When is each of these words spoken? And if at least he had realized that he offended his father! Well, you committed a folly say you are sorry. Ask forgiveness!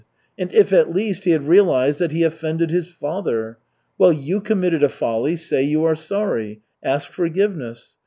And 0.35 0.51
if 0.51 0.73
at 0.73 0.91
least 0.91 1.25
he 1.25 1.29
had 1.29 1.47
realized 1.47 1.99
that 1.99 2.09
he 2.11 2.23
offended 2.23 2.71
his 2.71 2.89
father! 2.89 3.59
Well, 3.99 4.11
you 4.11 4.41
committed 4.41 4.81
a 4.81 4.89
folly 4.89 5.35
say 5.35 5.61
you 5.61 5.85
are 5.85 5.93
sorry. 5.93 6.61
Ask 6.81 7.11
forgiveness! 7.11 7.97